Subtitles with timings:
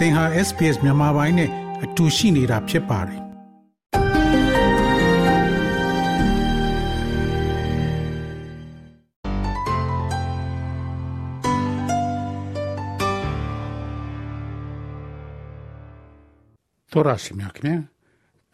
[0.00, 1.50] သင်ဟာ SPS မြန်မာပိုင်းနဲ့
[1.84, 3.20] အတူရှိနေတာဖြစ်ပါတယ်
[16.92, 17.76] တော်ရရှိမြခင်ဗျာ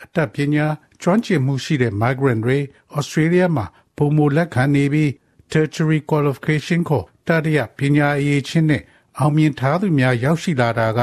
[0.04, 0.66] အတတ်ပညာ
[1.02, 2.58] ကျွမ်းကျင်မှုရှိတဲ့ migrant တွေ
[2.98, 3.66] Australia မှာ
[3.96, 5.10] ပုံမလက်ခံနေပြီး
[5.52, 8.82] tertiary qualification ကိုတတိယပညာအရေးချင်းနဲ့
[9.18, 11.00] အောင်မြင်ထားသူများရောက်ရှိလာတာက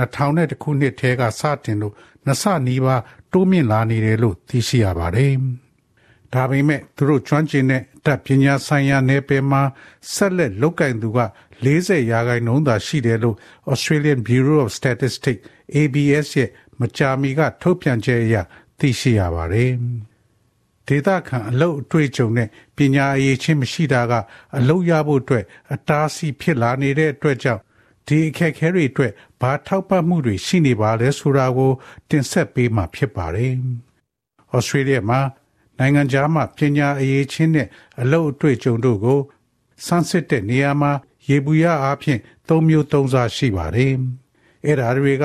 [0.00, 1.94] 2000ခုနှစ်ထဲကစတင်လို့
[2.26, 5.34] နှစ်ဆနီးပါးတိုးမြင့်လာနေတယ်လို့သိရှိရပါတယ်။
[6.34, 9.62] ဒါပေမဲ့သူတို့ကျွမ်းကျင်တဲ့တပ်ပညာဆိုင်ရာနယ်ပယ်မှာ
[10.12, 11.20] ဆက်လက်လုပ်ကင်သူက
[11.64, 13.36] 40ရာခိုင်နှုန်းသာရှိတယ်လို့
[13.72, 15.42] Australian Bureau of Statistics
[15.76, 18.36] ABS ရဲ့မကြာမီကထုတ်ပြန်ချက်အရ
[18.78, 19.72] သိရှိရပါတယ်။
[20.88, 24.12] ဒေတာခံအလုပ်အတွေ့အကြုံနဲ့ပညာအရေးချင်းမရှိတာက
[24.58, 25.44] အလုပ်ရဖို့အတွက်
[25.74, 27.62] အတားအဆီးဖြစ်လာနေတဲ့အတွက်ကြောင့်
[28.10, 31.72] ဒီအခက်အခဲတွေအတွက်ဘာထောက်ပံ့မှုတွေရှိနေပါလဲဆိုတာကို
[32.08, 33.54] တင်ဆက်ပေးမှာဖြစ်ပါတယ်။
[34.54, 35.20] ဩစတြေးလျမှာ
[35.78, 37.68] နိုင်ငံခြားမှာပညာအရေးချင်းနဲ့
[38.00, 39.20] အလုပ်အတွေ့အကြုံတို့ကို
[39.86, 40.92] စမ်းစစ်တဲ့နေရာမှာ
[41.28, 43.94] ရေဘူးရအားဖြင့်၃မျိုး၃စားရှိပါတယ်။
[44.64, 45.24] အဲ့ဒါတွေက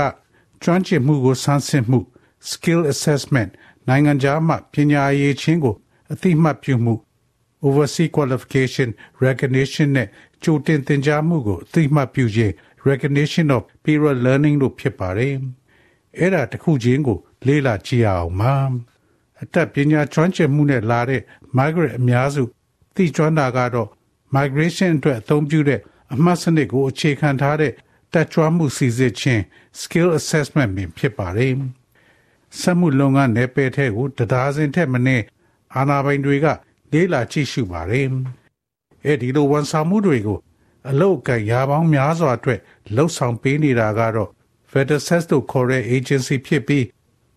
[0.64, 2.00] ကျွမ်းကျင်မှုကိုစမ်းစစ်မှု
[2.50, 3.50] skill assessment
[3.88, 5.76] နိုင်ငံခြားမှာပညာအရေးချင်းကို
[6.12, 6.96] အသိမှတ်ပြုမှု
[7.66, 8.90] overseas qualification
[9.26, 10.08] recognition နဲ့
[10.44, 12.54] ကြိုတင်သင်ကြားမှုကိုအသိမှတ်ပြုခြင်း
[12.90, 15.36] recognition of peer learning လို့ဖြစ်ပါတယ်။
[16.18, 18.56] အဲ့ဒါတစ်ခုချင်းကို လေ့လာကြည့်အောင်ပါ။
[19.42, 21.22] အတက်ပညာကျွမ်းကျင်မှုနဲ့လာတဲ့
[21.58, 22.44] migrant အများစု
[22.96, 23.90] သိကျွမ်းတာကတော့
[24.36, 25.80] migration အတွက်အသုံးပြုတဲ့
[26.14, 27.74] အမှတ်စနစ်ကိုအခြေခံထားတဲ့
[28.14, 29.42] တက်ကြွမှုစီစစ်ခြင်း
[29.82, 31.54] skill assessment ပင်ဖြစ်ပါတယ်။
[32.60, 35.24] စက်မှုလုပ်ငန်းနယ်ပယ်ထဲကိုတရားစင်ထက်မနည်း
[35.76, 36.48] အာဏာပိုင်တွေက
[36.92, 38.08] လေ့လာကြည့်ရှုပါတယ်။
[39.06, 40.40] အဲဒီလိုဝန်ဆောင်မှုတွေကို
[40.90, 42.60] အလုတ်ကရာပေါင်းများစွာအတွက်
[42.96, 44.30] လှုပ်ဆောင်ပေးနေတာကတော့
[44.72, 46.86] Federal တို့ခေါ်တဲ့ agency ဖြစ်ပြီး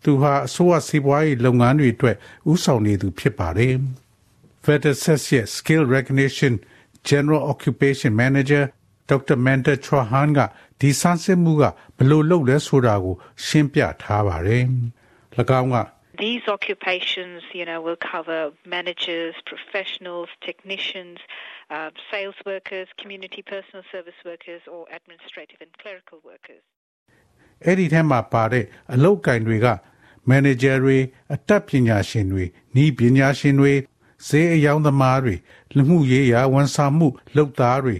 [0.04, 2.16] သူဟာအစိုးရစီးပွားရေးလုပ်ငန်းတွေအတွက်
[2.53, 3.75] ဥဆောင်နေသူဖြစ်ပါတယ်။
[4.64, 6.53] Federal ရဲ့ Skill Recognition
[7.09, 8.64] General Occupation Manager
[9.10, 9.36] Dr.
[9.47, 10.41] Manda Chauhan က
[10.80, 11.65] ဒီဆန်းစစ်မှုက
[11.97, 14.65] ဘယ်လိုလုပ်လဲဆိုတာကို ရှင်းပြထားပါတယ်။၎
[15.60, 15.78] င်းက
[16.26, 18.41] These occupations, you know, will cover
[18.76, 21.19] managers, professionals, technicians,
[21.70, 26.62] uh, sales workers, community personal service workers, or administrative and clerical workers.
[27.66, 28.64] အဲ့ဒီထဲမှာပါတဲ့
[28.94, 29.66] အလုပ်ကင်တွေက
[30.30, 30.98] manager တွေ
[31.34, 32.44] အတတ်ပညာရှင်တွေ
[32.82, 33.72] ဤပညာရှင်တွေ
[34.26, 35.34] ဈေးအယောင်းသမားတွေ
[35.76, 37.96] လူမှုရေးရာဝန်ဆောင်မှုလုပ်သားတွေ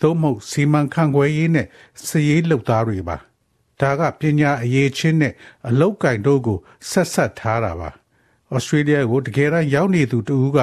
[0.00, 1.66] သို့မဟုတ်စီမံခန့်ခွဲရေးနဲ့
[2.06, 3.16] စည်ရေးလုပ်သားတွေပါ
[3.80, 5.32] ဒါကပညာအရေးချင်းနဲ့
[5.68, 6.58] အလောက်ကင်တို့ကို
[6.90, 7.90] ဆက်ဆက်ထားတာပါ
[8.54, 10.58] ဩစတြေးလျကိုတကယ်တမ်းရောက်နေသူတူက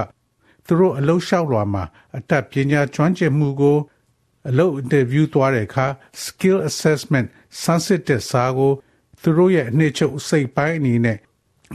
[0.65, 1.83] သူတို့အလုလျှောက်လွာမှာ
[2.17, 3.77] အတတ်ပညာကျွမ်းကျင်မှုကို
[4.49, 5.85] အလုပ်အင်တာဗျူးသွားတဲ့အခါ
[6.23, 7.27] skill assessment
[7.61, 8.71] စမ်းစစ်တဲ့စာကို
[9.21, 11.17] သူတို့ရဲ့အနှစ်ချုပ်စိတ်ပိုင်းအနေနဲ့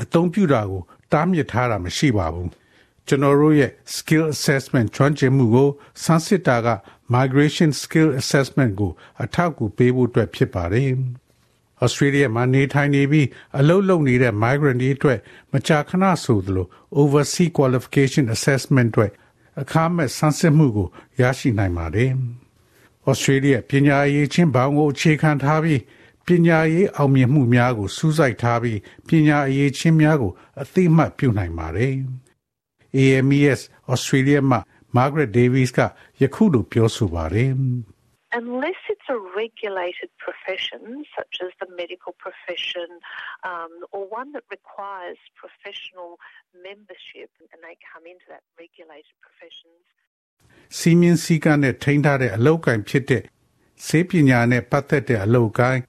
[0.03, 0.83] အသုံးပြုတာကို
[1.13, 2.51] တားမြစ်ထားတာမရှိပါဘူး
[3.07, 5.69] ကျွန်တော်တို့ရဲ့ skill assessment ကျွမ်းကျင်မှုကို
[6.05, 6.69] စမ်းစစ်တာက
[7.15, 10.91] migration skill assessment ကိုအထောက်အကူပေးဖို့အတွက်ဖြစ်ပါတယ်။
[11.85, 13.27] Australia မှာနေထိုင်နေပြီး
[13.59, 15.19] အလုပ်လုပ်နေတဲ့ migrant တွေအတွက်
[15.53, 16.67] မကြာခဏဆိုသလို
[17.01, 19.07] overseas qualification assessment တွေ
[19.63, 20.89] အခမဲ့ဆန်းစစ်မှုကို
[21.21, 22.11] ရရှိနိုင်ပါတယ်။
[23.11, 25.83] Australia ပညာရေးချင်းဘောင်ကိုအခြေခံထားပြီး
[26.27, 28.79] ပညာရေးအောင်မြင်မှုများကိုစူးစိုက်ထားပြီး
[29.09, 31.95] ပညာရေးချင်းများကို အသိမှတ်ပြုနိုင်ပါတယ်။
[32.99, 33.61] AMES
[33.93, 34.61] Australia မှာ
[34.97, 35.81] Margaret Davies က
[36.21, 37.51] ယခုလိုပြောဆိုပါတယ်
[38.42, 40.82] Unless it's a regulated profession,
[41.18, 42.90] such as the medical profession,
[43.50, 46.12] um, or one that requires professional
[46.68, 49.82] membership, and they come into that regulated professions.
[50.78, 53.24] စီမင်းစည်းကမ်းနဲ့ထိန်းထားတဲ့အလောက်ကိုင်ဖြစ်တဲ့
[53.88, 55.80] စေပညာနဲ့ပတ်သက်တဲ့အလောက်ကိုင်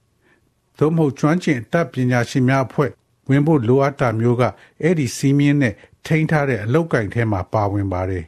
[0.79, 2.91] သို့မဟုတ်ကျွမ်းကျင်တပ်ပညာရှင်များအဖွဲ့
[3.29, 4.43] ဝင်ဖို့လိုအပ်တာမျိုးက
[4.81, 5.73] အဲ့ဒီစီမင်းနဲ့
[6.05, 8.25] ထိန်းထားတဲ့အလောက်ကိုင်ထဲမှာပါဝင်ပါတယ်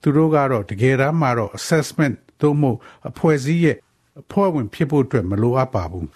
[0.00, 2.79] သူတို့ကတော့တကယ်တမ်းမှာတော့ assessment သို့မဟုတ်
[3.09, 3.77] အဖွဲ့အစည်းရဲ့
[4.21, 6.07] အဖွဲ့ဝင်ဖြစ်ဖို့အတွက်မလိုအပ်ပါဘူး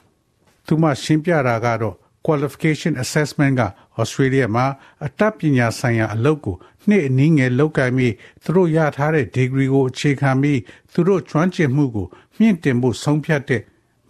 [0.67, 1.95] သူမှရှင်းပြတာကတော့
[2.25, 3.61] qualification assessment က
[4.01, 4.65] Australia မှာ
[5.05, 6.55] အတတ်ပညာဆိုင်ရာအလုပ်ကို
[6.87, 8.13] နှစ်အနည်းငယ်လုပ်ကိုင်ပြီး
[8.43, 10.59] သူတို့ရထားတဲ့ degree ကိုအခြေခံပြီး
[10.93, 12.07] သူတို့ကျွမ်းကျင်မှုကို
[12.39, 13.61] မြင့်တင်ဖို့ဆုံးဖြတ်တဲ့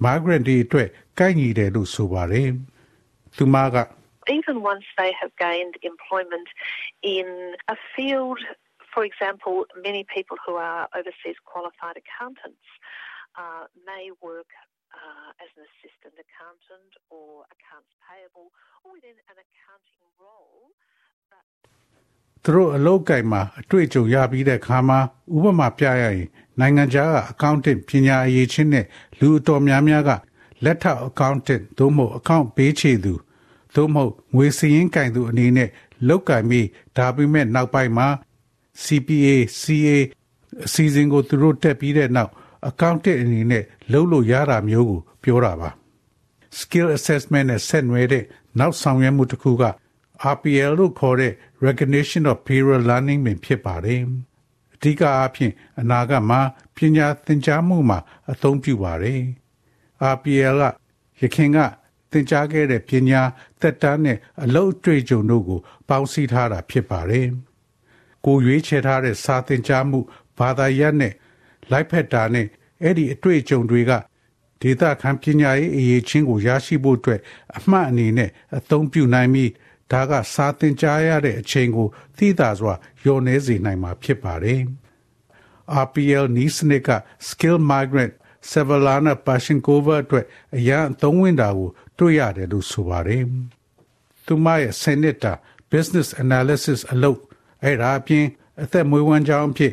[0.03, 0.87] migrant တွေအတွက်
[1.19, 2.49] ကိုက်ညီတယ်လို့ဆိုပါတယ်။
[3.37, 3.77] သူမက
[4.39, 6.47] Even once they have gained employment
[7.17, 7.27] in
[7.75, 8.39] a field
[8.94, 9.56] For example,
[9.88, 12.66] many people who are overseas qualified accountants
[13.40, 14.50] uh, may work
[14.90, 18.50] uh, as an assistant accountant or accounts payable
[18.82, 20.74] or within an accounting role.
[22.44, 24.98] သူတို့အလုပ်ကိုင်မှာအတွေ့အကြုံရပြီးတဲ့အခါမှာ
[25.36, 26.26] ဥပမာပြရရင်
[26.60, 28.86] နိုင်ငံခြားကအကောင့်တင်ပညာအရေးချင်းနဲ့
[29.18, 30.10] လူအတော်များများက
[30.64, 33.14] လက်ထောက် accountant သို့မဟုတ် account ပေးချေသူ
[33.74, 35.68] သို့မဟုတ်ငွေစည်ရင်းကင်သူအနေနဲ့
[36.08, 38.08] လောက်ကင်ပြီးဒါပေမဲ့နောက်ပိုင်းမှာ
[38.83, 39.89] CPA CA
[40.65, 42.31] အစီအစဉ်ကိုသူတို့တက်ပြီးတဲ့နောက်
[42.69, 45.69] accountant အနေနဲ့လုပ်လို့ရတာမျိုးကိုပြောတာပါ
[46.59, 48.23] skill assessment နဲ့ဆက်နွယ်တဲ့
[48.59, 49.65] နောက်ဆောင်ရွက်မှုတစ်ခုက
[50.33, 51.33] RPL လို့ခေါ်တဲ့
[51.65, 54.01] recognition of peer learning ပင်ဖြစ်ပါတယ်
[54.75, 56.41] အဓိကအားဖြင့်အနာဂတ်မှာ
[56.75, 57.99] ပညာသင်ကြားမှုမှာ
[58.31, 59.21] အသုံးပြုပါတယ်
[60.13, 60.65] RPL က
[61.21, 61.57] ရခင်က
[62.11, 63.21] သင်ကြားခဲ့တဲ့ပညာ
[63.61, 67.27] သက်တမ်းနဲ့အလုပ်အတွေ့အကြုံတို့ကိုပေါင်းစည်းထားတာဖြစ်ပါတယ်
[68.25, 69.99] ကိုရွေးချယ်ထားတဲ့စာသင်ကြားမှု
[70.37, 71.13] ဘာသာရပ်နဲ့
[71.71, 72.47] လိုက်ဖက်တာနဲ့
[72.81, 73.91] အဲ့ဒီအတွေ့အကြုံတွေက
[74.61, 77.19] ဒေတာခံပညာရေးအရေးချင်းကိုရရှိဖို့အတွက်
[77.57, 79.51] အမှတ်အနေနဲ့အသုံးပြုနိုင်ပြီး
[79.91, 81.87] ဒါကစာသင်ကြားရတဲ့အချိန်ကို
[82.17, 84.61] သိသာစွာလျော်နှဲစေနိုင်မှာဖြစ်ပါတယ်။
[85.83, 86.89] RPL နီးစနစ်က
[87.27, 88.13] skill migrant
[88.51, 90.25] Sevalana Pashinkova အတွက်
[90.57, 93.23] အရန်သုံးဝင်တာကို တွေ့ရတယ်လို့ဆိုပါတယ်။
[94.25, 95.35] သူမရဲ့ Senator
[95.71, 97.19] Business Analysis အလုပ်
[97.65, 98.25] အဲ့ဒါအပြင်
[98.63, 99.71] အသက်မွေးဝမ်းကြောင်းအဖြစ်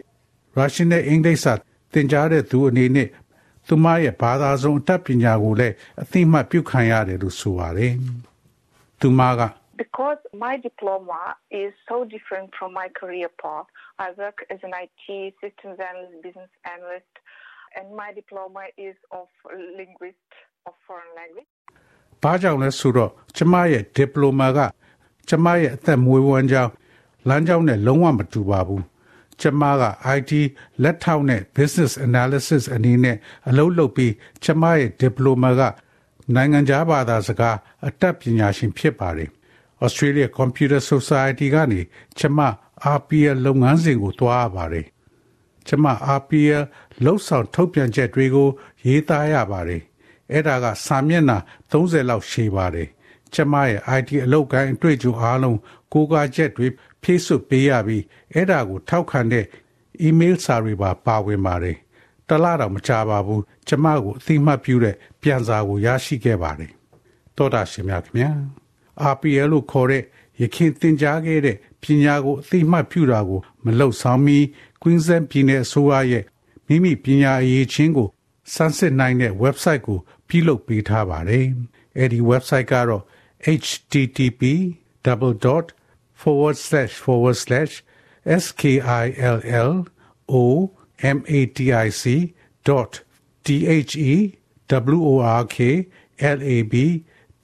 [0.58, 1.52] Russian နဲ့အင်္ဂလိပ်စာ
[1.92, 3.08] သင်ကြားတဲ့သူအနေနဲ့
[3.68, 7.92] သူမရဲ့ဘာသာစုံအတတ်ပညာကိုလည်းအသိမှတ်ပြုခံရတယ်လို့ဆိုပါတယ်။
[9.00, 9.42] သူမက
[9.84, 11.20] Because my diploma
[11.62, 13.68] is so different from my career path,
[14.04, 15.04] I work as an IT
[15.42, 17.14] systems analyst, business analyst,
[17.76, 19.28] and my diploma is of
[19.80, 20.30] linguist
[20.66, 21.50] of foreign language.
[22.22, 24.58] ဘာကြောင့်လဲဆိုတော့ကျမရဲ့ diploma က
[25.28, 26.70] ကျမရဲ့အသက်မွေးဝမ်းကြောင်း
[27.28, 28.84] လမ်းကြောင်းနဲ့လုံးဝမတူပါဘူး
[29.40, 29.82] ကျမက
[30.16, 30.32] IT
[30.82, 33.16] လက်ထောက်နဲ့ business analysis အနေနဲ့
[33.48, 34.12] အလုပ်လုပ်ပြီး
[34.44, 35.62] ကျမရဲ့ diploma က
[36.34, 39.30] နိုင်ငံခြားဘာသာစကားအတတ်ပညာရှင်ဖြစ်ပါတယ်
[39.84, 41.80] Australia Computer Society ကနေ
[42.18, 42.38] ကျမ
[42.96, 44.86] RPL လုပ်ငန်းစဉ်ကိုတွားရပါတယ်
[45.68, 45.86] ကျမ
[46.18, 46.62] RPL
[47.04, 48.48] လှုပ်ဆောင်ထုတ်ပြန်ချက်တွေကို
[48.86, 49.82] ရေးသားရပါတယ်
[50.32, 51.38] အဲ့ဒါကစာမျက်နှာ
[51.70, 52.88] 30လောက်ရှည်ပါတယ်
[53.34, 55.58] ကျမရဲ့ IT အလုပ်ကိုင်းအတွေ့အကြုံအားလုံး
[55.92, 56.66] ကိုးကားချက်တွေ
[57.02, 59.44] ဖြည့်စွတ်ပေးရပြီးအဲ့ဒါကိုထောက်ခံတဲ့
[60.06, 61.76] email စာတွေပါပါဝင်ပါတယ်
[62.28, 66.72] တလားတော့မချပါဘူးကျမကိုအသိမှတ်ပြုတဲ့ပြန်စာကိုရရှိခဲ့ပါတယ်
[67.36, 68.30] တောတာရှင်များခင်ဗျာ
[69.12, 70.02] RPL လို့ခေါ်တဲ့
[70.40, 74.38] ရခင်သင်ကြားခဲ့တဲ့ပညာကိုအသိမှတ်ပြုတာကို မလှုပ်ဆောင်မီ
[74.82, 76.24] Queensland ပြည်နယ်အစိုးရရဲ့
[76.66, 78.08] မိမိပညာအရေးချင်းကို
[78.54, 79.98] စမ်းစစ်နိုင်တဲ့ website ကို
[80.28, 81.46] ပြုလုပ်ပေးထားပါတယ်။
[81.98, 83.02] အဲဒီ website ကတော့
[83.60, 84.42] http
[86.22, 87.74] forward slash forward slash
[88.46, 89.86] skill
[90.28, 90.70] o
[91.02, 92.34] matic
[92.68, 92.92] dot
[93.44, 95.54] the work
[96.22, 96.74] lab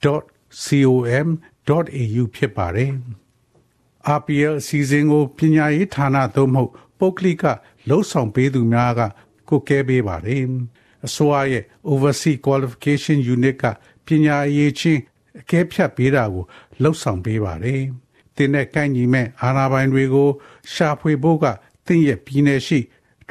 [0.05, 0.23] dot
[0.67, 1.27] com
[1.67, 2.91] dot au ဖြစ်ပါတယ်။
[4.17, 7.43] RPL အစီအစဉ်ကိုပညာရေးဌာနသို့မဟုတ်ပုဂ္ဂလိက
[7.89, 9.01] လှုပ်ဆောင်ပေးသူများက
[9.49, 10.43] ကိုကဲပေးပါတယ်။
[11.05, 13.63] အစိုးရရဲ့ Overseas Qualification Unit က
[14.05, 15.01] ပညာရေးချင်း
[15.39, 16.43] အကဲဖြတ်ပေးတာကို
[16.81, 17.81] လှုပ်ဆောင်ပေးပါတယ်။
[18.39, 20.29] တင်းနဲ့ကိုင်းညီမဲ့အာဏာပိုင်တွေကို
[20.73, 21.45] ရှာဖွေဖို့က
[21.87, 22.79] တင်းရဲ့ပြည်နယ်ရှိ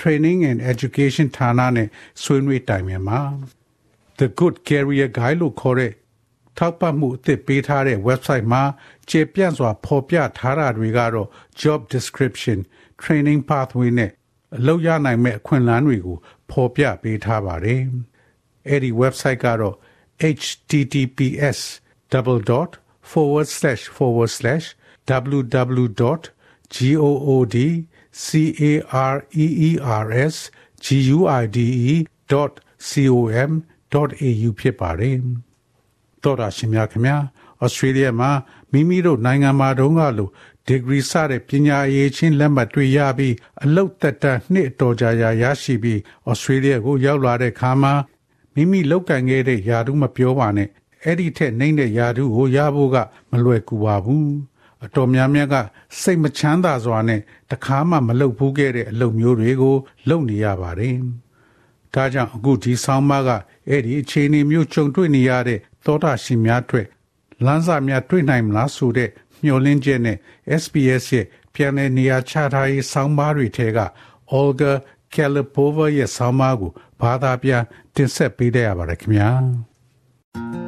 [0.01, 1.89] Training and Education ဌာနနဲ့
[2.23, 3.21] ဆွေးနွေးတိုင်ပင်ပါ
[4.19, 5.93] The Good Career Guide လို့ခေါ်တဲ့
[6.57, 8.63] ထောက်ပံ့မှုအသစ်ပေးထားတဲ့ website မှာ
[9.11, 11.29] ကျေပြန့်စွာဖော်ပြထားတာတွေကတော့
[11.61, 12.59] job description
[13.03, 14.11] training pathway နဲ့
[14.57, 16.19] အလုပ်ရနိုင်မဲ့အခွင့်အလမ်းတွေကို
[16.51, 17.83] ဖော်ပြပေးထားပါတယ်။
[18.69, 19.77] အဲ့ဒီ website ကတော့
[20.37, 21.61] https
[22.13, 22.71] double dot
[23.11, 24.67] forward slash forward slash
[25.09, 26.23] www dot
[26.73, 27.03] god
[29.75, 30.39] careers
[31.27, 32.55] guide dot
[32.91, 33.51] com
[33.93, 35.17] dot au ဖြစ်ပါတယ်။
[36.23, 37.17] တော်တာရှင်များခင်ဗျာ
[37.63, 38.31] ဩစတြေးလျမှာ
[38.73, 40.29] မိမိတို့နိုင်ငံမှာတုန်းကလို
[40.67, 43.35] ဒီဂရီစတဲ့ပညာရေးချင်းလက်မှတ်တွေရပြီး
[43.65, 46.01] အလုတ်သက်တမ်းနှစ်အတော်ကြာရာရရှိပြီး
[46.31, 47.93] ဩစတြေးလျကိုရောက်လာတဲ့ခါမှာ
[48.55, 50.69] မိမိလောက်ကန်ခဲ့တဲ့ယာတုမပြောပါနဲ့
[51.03, 52.97] အဲ့ဒီထက်နှိမ့်တဲ့ယာတုကိုရဖို့က
[53.31, 54.33] မလွယ်ကူပါဘူး
[54.85, 55.55] အတော်များများက
[56.01, 57.21] စိတ်မချမ်းသာစွာနဲ့
[57.51, 59.77] တခါမှမလုပ်ဘူးခဲ့တဲ့အလုပ်မျိုးတွေကို
[60.09, 60.97] လုပ်နေရပါတယ်။
[61.95, 63.31] ဒါကြောင့်အခုဒီဆောင်းပါးက
[63.69, 66.87] အဲ့ဒီအခြေအနေမျိုးကြုံတွေ့နေရတဲ့သောတာရှင်များအတွက်
[67.45, 69.11] လမ်းစာများတွေ့နိုင်မလားဆိုတဲ့
[69.43, 70.19] မျှော်လင့်ချက်နဲ့
[70.63, 73.79] SBS ရဲ့ပြန်လည်နေရာချထားရေးဆောင်းပါးတွေထဲက
[74.39, 74.73] Olga
[75.15, 77.63] Kalipova ရဲ့ဆောင်းပါးကိုဘာသာပြန်
[77.95, 80.68] တင်ဆက်ပေးတဲ့ရပါတယ်ခင်ဗျာ